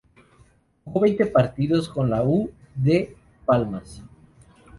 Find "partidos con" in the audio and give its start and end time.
1.27-2.09